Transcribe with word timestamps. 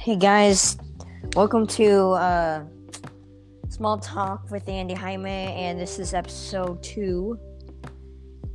Hey 0.00 0.16
guys, 0.16 0.78
welcome 1.36 1.66
to 1.66 2.12
uh, 2.12 2.64
Small 3.68 3.98
Talk 3.98 4.50
with 4.50 4.66
Andy 4.66 4.94
Jaime, 4.94 5.28
and 5.28 5.78
this 5.78 5.98
is 5.98 6.14
episode 6.14 6.82
two. 6.82 7.38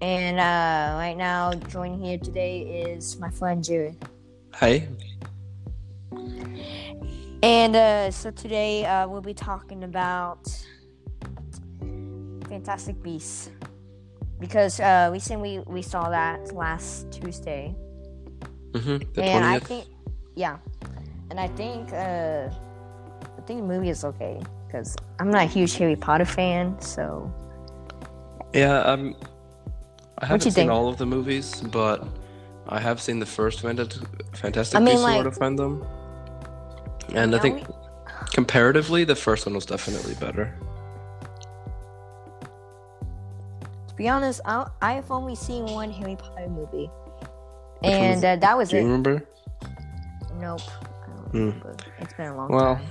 And 0.00 0.40
uh, 0.40 0.96
right 0.98 1.14
now, 1.16 1.52
joining 1.54 2.02
here 2.02 2.18
today 2.18 2.62
is 2.62 3.20
my 3.20 3.30
friend 3.30 3.62
Jared. 3.62 4.04
Hi. 4.54 4.88
And 7.44 7.76
uh, 7.76 8.10
so 8.10 8.32
today 8.32 8.84
uh, 8.84 9.06
we'll 9.06 9.20
be 9.20 9.32
talking 9.32 9.84
about 9.84 10.50
Fantastic 12.48 13.00
Beasts 13.00 13.50
because 14.40 14.80
uh, 14.80 15.08
recently 15.12 15.60
we 15.68 15.82
saw 15.82 16.10
that 16.10 16.52
last 16.52 17.12
Tuesday, 17.12 17.76
Mm-hmm. 18.72 19.12
The 19.14 19.22
and 19.24 19.44
I 19.44 19.60
think, 19.60 19.86
yeah, 20.34 20.58
and 21.30 21.38
I 21.40 21.48
think 21.48 21.92
uh, 21.92 22.48
I 23.38 23.40
think 23.46 23.60
the 23.60 23.66
movie 23.66 23.88
is 23.90 24.04
okay 24.04 24.40
because 24.66 24.96
I'm 25.18 25.30
not 25.30 25.42
a 25.42 25.46
huge 25.46 25.76
Harry 25.76 25.96
Potter 25.96 26.24
fan, 26.24 26.80
so 26.80 27.32
Yeah, 28.52 28.78
um, 28.80 29.14
I 30.18 30.26
haven't 30.26 30.42
seen 30.42 30.52
think? 30.52 30.70
all 30.70 30.88
of 30.88 30.98
the 30.98 31.06
movies, 31.06 31.60
but 31.72 32.06
I 32.68 32.80
have 32.80 33.00
seen 33.00 33.18
the 33.18 33.26
first 33.26 33.62
Fanta- 33.62 34.04
Fantastic 34.36 34.76
I 34.76 34.80
mean, 34.80 34.94
Beasts 34.94 35.02
like- 35.04 35.16
and 35.16 35.24
Lord 35.24 35.26
of 35.26 35.38
Fandom. 35.38 35.86
And 37.14 37.34
I 37.34 37.38
think 37.38 37.64
comparatively, 38.34 39.04
the 39.04 39.16
first 39.16 39.46
one 39.46 39.54
was 39.54 39.64
definitely 39.64 40.14
better. 40.20 40.54
to 43.88 43.94
be 43.94 44.08
honest, 44.08 44.40
I, 44.44 44.66
I've 44.82 45.10
only 45.10 45.34
seen 45.34 45.64
one 45.66 45.90
Harry 45.90 46.16
Potter 46.16 46.48
movie, 46.48 46.90
Which 47.80 47.92
and 47.92 48.24
uh, 48.24 48.36
that 48.36 48.56
was 48.56 48.68
Do 48.68 48.76
you 48.76 48.82
it. 48.82 48.84
remember? 48.84 49.24
Nope, 50.38 50.60
Remember. 51.32 51.76
It's 51.98 52.14
been 52.14 52.26
a 52.28 52.36
long 52.36 52.48
Well, 52.50 52.76
time. 52.76 52.86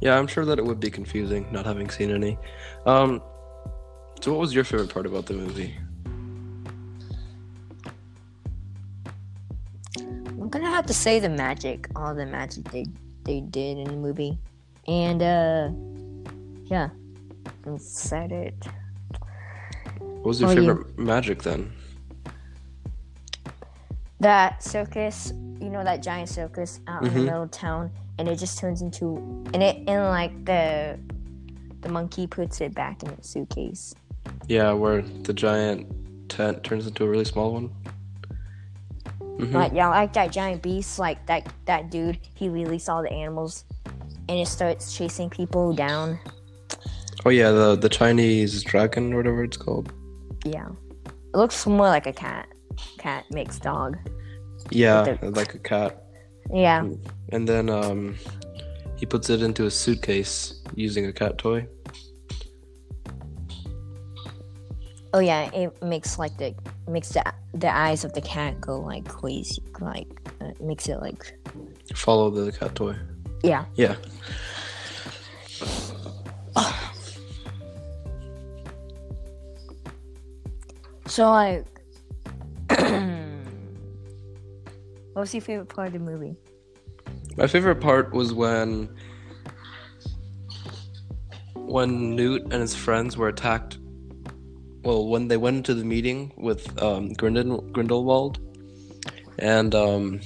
yeah, 0.00 0.18
I'm 0.18 0.26
sure 0.26 0.44
that 0.44 0.58
it 0.58 0.64
would 0.64 0.80
be 0.80 0.90
confusing 0.90 1.46
not 1.52 1.66
having 1.66 1.90
seen 1.90 2.10
any. 2.10 2.38
Um, 2.86 3.20
so 4.20 4.32
what 4.32 4.40
was 4.40 4.54
your 4.54 4.64
favorite 4.64 4.92
part 4.92 5.06
about 5.06 5.26
the 5.26 5.34
movie? 5.34 5.76
I'm 9.96 10.48
gonna 10.48 10.70
have 10.70 10.86
to 10.86 10.94
say 10.94 11.18
the 11.18 11.28
magic, 11.28 11.88
all 11.96 12.14
the 12.14 12.26
magic 12.26 12.64
they 12.70 12.86
they 13.24 13.40
did 13.40 13.78
in 13.78 13.84
the 13.84 13.96
movie, 13.96 14.38
and 14.88 15.22
uh, 15.22 15.70
yeah, 16.64 16.88
said 17.78 18.32
it. 18.32 18.54
What 19.98 20.26
was 20.26 20.40
your 20.40 20.50
Oh, 20.50 20.54
favorite 20.54 20.98
magic 20.98 21.42
then? 21.42 21.72
That 24.22 24.62
circus, 24.62 25.32
you 25.60 25.68
know, 25.68 25.82
that 25.82 26.00
giant 26.00 26.28
circus 26.28 26.78
out 26.86 27.02
in 27.02 27.10
Mhm. 27.10 27.14
the 27.14 27.20
middle 27.20 27.42
of 27.42 27.50
town, 27.50 27.90
and 28.18 28.28
it 28.28 28.36
just 28.36 28.56
turns 28.56 28.80
into, 28.80 29.16
and 29.52 29.62
it 29.62 29.76
and 29.88 30.04
like 30.04 30.44
the 30.44 30.96
the 31.80 31.88
monkey 31.88 32.28
puts 32.28 32.60
it 32.60 32.72
back 32.72 33.02
in 33.02 33.10
its 33.10 33.28
suitcase. 33.28 33.92
Yeah, 34.46 34.72
where 34.74 35.02
the 35.02 35.32
giant 35.32 35.88
tent 36.28 36.62
turns 36.62 36.86
into 36.86 37.02
a 37.04 37.08
really 37.08 37.24
small 37.24 37.52
one. 37.54 37.70
Mm-hmm. 39.20 39.56
Like 39.56 39.72
yeah, 39.72 39.88
like 39.88 40.12
that 40.12 40.30
giant 40.30 40.62
beast, 40.62 41.00
like 41.00 41.26
that 41.26 41.48
that 41.64 41.90
dude, 41.90 42.18
he 42.34 42.48
really 42.48 42.80
all 42.88 43.02
the 43.02 43.10
animals, 43.12 43.64
and 44.28 44.38
it 44.38 44.46
starts 44.46 44.94
chasing 44.96 45.30
people 45.30 45.72
down. 45.72 46.20
Oh 47.26 47.30
yeah, 47.30 47.50
the 47.50 47.74
the 47.74 47.88
Chinese 47.88 48.62
dragon 48.62 49.12
or 49.12 49.16
whatever 49.16 49.42
it's 49.42 49.56
called. 49.56 49.92
Yeah, 50.44 50.68
it 51.06 51.36
looks 51.36 51.66
more 51.66 51.88
like 51.88 52.06
a 52.06 52.12
cat, 52.12 52.46
cat 52.98 53.24
makes 53.30 53.58
dog. 53.58 53.96
Yeah, 54.70 55.16
like 55.22 55.54
a 55.54 55.58
cat. 55.58 56.04
Yeah, 56.52 56.88
And 57.30 57.48
then 57.48 57.70
um, 57.70 58.16
he 58.96 59.06
puts 59.06 59.30
it 59.30 59.42
into 59.42 59.66
a 59.66 59.70
suitcase 59.70 60.60
using 60.74 61.06
a 61.06 61.12
cat 61.12 61.38
toy. 61.38 61.66
oh 65.14 65.18
yeah, 65.20 65.50
it 65.52 65.70
makes 65.82 66.18
like 66.18 66.36
the 66.38 66.54
makes 66.88 67.10
the 67.10 67.22
the 67.54 67.68
eyes 67.74 68.04
of 68.04 68.12
the 68.14 68.20
cat 68.22 68.60
go 68.60 68.80
like 68.80 69.06
crazy, 69.06 69.62
like 69.80 70.08
uh, 70.40 70.52
makes 70.60 70.88
it 70.88 70.98
like 71.00 71.38
Follow 71.94 72.30
the 72.30 72.50
cat 72.52 72.74
toy. 72.74 72.96
yeah. 73.42 73.64
Yeah. 73.74 73.96
So 81.06 81.30
like, 81.30 81.66
what 85.22 85.26
was 85.26 85.34
your 85.34 85.40
favorite 85.40 85.68
part 85.68 85.86
of 85.86 85.92
the 85.92 85.98
movie? 86.00 86.34
My 87.36 87.46
favorite 87.46 87.80
part 87.80 88.12
was 88.12 88.32
when 88.32 88.88
when 91.54 92.16
Newt 92.16 92.42
and 92.42 92.54
his 92.54 92.74
friends 92.74 93.16
were 93.16 93.28
attacked. 93.28 93.78
Well, 94.82 95.06
when 95.06 95.28
they 95.28 95.36
went 95.36 95.58
into 95.58 95.74
the 95.74 95.84
meeting 95.84 96.32
with 96.36 96.66
um, 96.82 97.14
Grindel- 97.14 97.70
Grindelwald, 97.70 98.40
and 99.38 99.72
um, 99.76 100.20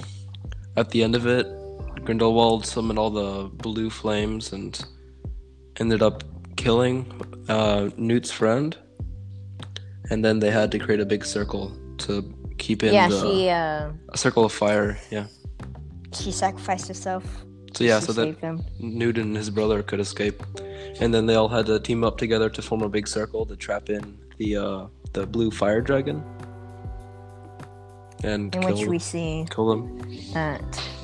at 0.78 0.88
the 0.88 1.02
end 1.02 1.14
of 1.14 1.26
it, 1.26 1.46
Grindelwald 2.06 2.64
summoned 2.64 2.98
all 2.98 3.10
the 3.10 3.50
blue 3.50 3.90
flames 3.90 4.54
and 4.54 4.82
ended 5.78 6.00
up 6.00 6.24
killing 6.56 7.04
uh, 7.50 7.90
Newt's 7.98 8.30
friend. 8.30 8.74
And 10.08 10.24
then 10.24 10.38
they 10.38 10.50
had 10.50 10.72
to 10.72 10.78
create 10.78 11.00
a 11.00 11.04
big 11.04 11.22
circle 11.26 11.76
to 11.98 12.22
keep 12.58 12.82
in 12.82 12.92
yeah, 12.92 13.08
the, 13.08 13.20
she 13.20 13.48
uh 13.48 13.90
a 14.10 14.18
circle 14.18 14.44
of 14.44 14.52
fire. 14.52 14.98
Yeah. 15.10 15.26
she 16.12 16.32
sacrificed 16.32 16.88
herself. 16.88 17.24
So 17.74 17.84
yeah, 17.84 18.00
so 18.00 18.12
that 18.12 18.40
them. 18.40 18.64
Newt 18.78 19.18
and 19.18 19.36
his 19.36 19.50
brother 19.50 19.82
could 19.82 20.00
escape, 20.00 20.42
and 21.00 21.12
then 21.12 21.26
they 21.26 21.34
all 21.34 21.48
had 21.48 21.66
to 21.66 21.78
team 21.78 22.04
up 22.04 22.16
together 22.16 22.48
to 22.50 22.62
form 22.62 22.82
a 22.82 22.88
big 22.88 23.06
circle 23.06 23.44
to 23.46 23.56
trap 23.56 23.90
in 23.90 24.18
the 24.38 24.56
uh, 24.56 24.86
the 25.12 25.26
blue 25.26 25.50
fire 25.50 25.80
dragon 25.80 26.24
and 28.24 28.54
in 28.54 28.62
which 28.62 28.86
we 28.86 28.98
see 28.98 29.46
kill 29.50 29.68
them. 29.68 29.98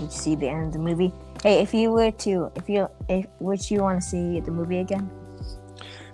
we 0.00 0.08
see 0.08 0.34
the 0.34 0.48
end 0.48 0.66
of 0.66 0.72
the 0.72 0.78
movie. 0.78 1.12
Hey, 1.42 1.60
if 1.60 1.74
you 1.74 1.90
were 1.90 2.10
to, 2.10 2.52
if 2.54 2.68
you, 2.68 2.88
if 3.08 3.26
would 3.40 3.70
you 3.70 3.80
want 3.80 4.00
to 4.00 4.06
see 4.06 4.40
the 4.40 4.50
movie 4.50 4.78
again? 4.78 5.10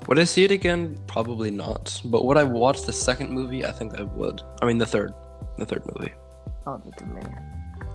Would 0.06 0.18
I 0.18 0.24
see 0.24 0.44
it 0.44 0.50
again? 0.50 0.98
Probably 1.06 1.50
not. 1.50 2.00
But 2.04 2.24
would 2.24 2.38
I 2.38 2.44
watch 2.44 2.82
the 2.82 2.92
second 2.92 3.30
movie? 3.30 3.64
I 3.64 3.72
think 3.72 3.98
I 3.98 4.02
would. 4.02 4.40
I 4.62 4.66
mean, 4.66 4.78
the 4.78 4.86
third, 4.86 5.12
the 5.58 5.66
third 5.66 5.82
movie. 5.94 6.12
Oh, 6.66 6.80
the 6.84 6.92
third 6.92 7.08
movie. 7.08 7.34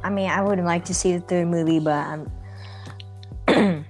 I 0.03 0.09
mean, 0.09 0.29
I 0.29 0.41
would 0.41 0.59
like 0.59 0.85
to 0.85 0.93
see 0.93 1.13
the 1.13 1.21
third 1.21 1.47
movie, 1.47 1.79
but 1.79 1.93
I'm, 1.93 2.31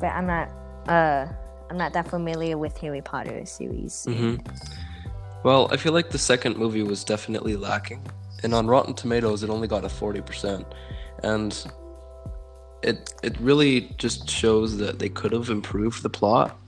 but 0.00 0.06
I'm 0.08 0.26
not, 0.26 0.48
uh, 0.88 1.26
I'm 1.70 1.76
not 1.76 1.92
that 1.92 2.08
familiar 2.08 2.58
with 2.58 2.76
Harry 2.78 3.00
Potter 3.00 3.44
series. 3.46 4.04
hmm 4.04 4.36
Well, 5.44 5.68
I 5.70 5.76
feel 5.76 5.92
like 5.92 6.10
the 6.10 6.18
second 6.18 6.56
movie 6.56 6.82
was 6.82 7.04
definitely 7.04 7.56
lacking, 7.56 8.02
and 8.42 8.54
on 8.54 8.66
Rotten 8.66 8.94
Tomatoes, 8.94 9.42
it 9.42 9.50
only 9.50 9.68
got 9.68 9.84
a 9.84 9.88
forty 9.88 10.20
percent, 10.20 10.66
and 11.22 11.64
it 12.82 13.14
it 13.22 13.38
really 13.40 13.94
just 13.98 14.28
shows 14.28 14.76
that 14.78 14.98
they 14.98 15.08
could 15.08 15.32
have 15.32 15.48
improved 15.50 16.02
the 16.02 16.10
plot, 16.10 16.58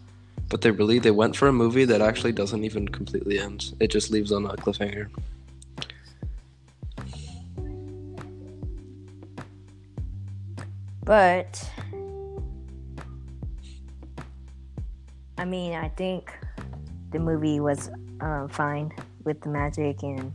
but 0.49 0.61
they 0.61 0.71
really 0.71 0.99
they 1.01 1.11
went 1.11 1.35
for 1.35 1.49
a 1.49 1.53
movie 1.53 1.85
that 1.85 2.01
actually 2.01 2.33
doesn't 2.33 2.63
even 2.65 2.87
completely 2.89 3.41
end. 3.41 3.75
It 3.81 3.89
just 3.91 4.11
leaves 4.11 4.31
on 4.31 4.45
a 4.47 4.51
cliffhanger. 4.57 5.09
But 11.05 11.71
I 15.37 15.45
mean, 15.45 15.75
I 15.75 15.89
think 15.91 16.33
the 17.11 17.19
movie 17.19 17.61
was 17.61 17.91
uh, 18.21 18.49
fine 18.49 18.91
with 19.25 19.41
the 19.43 19.51
magic 19.51 20.03
and 20.03 20.33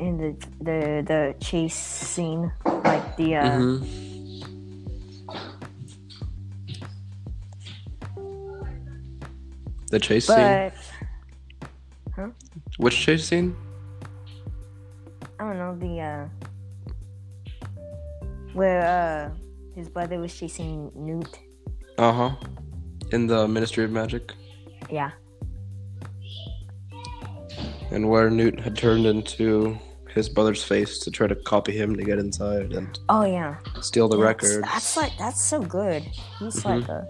and 0.00 0.18
the 0.20 0.36
the 0.60 1.04
the 1.06 1.34
chase 1.40 1.74
scene, 1.74 2.50
like 2.64 3.16
the 3.16 3.36
uh, 3.36 3.58
hmm 3.58 3.84
The 9.90 9.98
chase 9.98 10.26
scene. 10.26 10.70
but 12.16 12.32
Which 12.76 12.94
chase 13.00 13.24
scene? 13.26 13.56
I 15.40 15.44
don't 15.44 15.58
know 15.58 15.74
the 15.78 16.00
uh, 16.00 16.47
where 18.58 18.82
uh, 18.82 19.30
his 19.74 19.88
brother 19.88 20.18
was 20.18 20.34
chasing 20.36 20.90
Newt. 20.94 21.38
Uh 21.96 22.12
huh. 22.12 22.30
In 23.12 23.26
the 23.26 23.48
Ministry 23.48 23.84
of 23.84 23.90
Magic, 23.90 24.32
Yeah, 24.90 25.10
and 27.90 28.08
where 28.10 28.28
Newt 28.28 28.60
had 28.60 28.76
turned 28.76 29.06
into 29.06 29.78
his 30.14 30.28
brother's 30.28 30.62
face 30.62 30.98
to 31.00 31.10
try 31.10 31.26
to 31.26 31.34
copy 31.36 31.72
him 31.72 31.96
to 31.96 32.02
get 32.04 32.18
inside 32.18 32.72
and 32.74 32.98
oh 33.08 33.24
yeah. 33.24 33.56
steal 33.80 34.08
the 34.08 34.16
That's- 34.18 34.42
records. 34.52 34.68
That's 34.72 34.96
like 34.96 35.12
that's 35.18 35.42
so 35.42 35.60
good. 35.62 36.02
He's 36.38 36.56
Mhm. 36.62 36.80
like 36.80 36.88
a, 36.88 37.06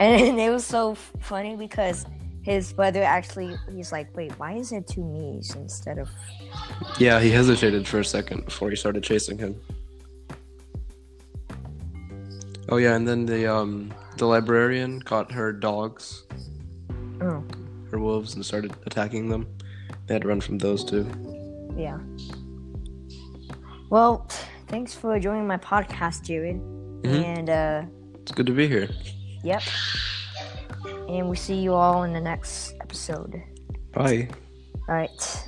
and 0.00 0.38
it 0.40 0.50
was 0.50 0.64
so 0.64 0.94
funny 1.20 1.56
because 1.56 2.06
his 2.46 2.72
brother 2.72 3.02
actually 3.02 3.56
he's 3.74 3.90
like, 3.92 4.08
wait, 4.16 4.32
why 4.38 4.52
is 4.54 4.70
it 4.72 4.86
two 4.86 5.04
me's 5.04 5.54
instead 5.56 5.98
of 5.98 6.08
Yeah, 6.98 7.18
he 7.20 7.28
hesitated 7.30 7.86
for 7.88 7.98
a 7.98 8.04
second 8.04 8.44
before 8.46 8.70
he 8.70 8.76
started 8.76 9.02
chasing 9.02 9.36
him. 9.36 9.60
Oh 12.68 12.78
yeah, 12.78 12.94
and 12.94 13.06
then 13.06 13.26
the 13.26 13.46
um 13.52 13.92
the 14.16 14.26
librarian 14.26 15.02
caught 15.02 15.30
her 15.32 15.52
dogs, 15.52 16.24
oh 17.20 17.42
her 17.90 17.98
wolves, 17.98 18.34
and 18.34 18.44
started 18.44 18.72
attacking 18.86 19.28
them. 19.28 19.46
They 20.06 20.14
had 20.14 20.22
to 20.22 20.28
run 20.28 20.40
from 20.40 20.58
those 20.58 20.84
two. 20.84 21.06
yeah. 21.76 21.98
Well, 23.90 24.26
thanks 24.68 24.94
for 24.94 25.18
joining 25.20 25.46
my 25.46 25.58
podcast, 25.58 26.22
Jared. 26.22 26.58
Mhm. 27.02 27.24
And 27.38 27.50
uh 27.50 27.82
It's 28.22 28.32
good 28.32 28.46
to 28.46 28.52
be 28.52 28.66
here. 28.68 28.88
yep. 29.44 29.62
And 31.08 31.28
we 31.28 31.36
see 31.36 31.54
you 31.54 31.72
all 31.74 32.02
in 32.04 32.12
the 32.12 32.20
next 32.20 32.74
episode. 32.80 33.42
Bye. 33.92 34.28
Alright. 34.88 35.46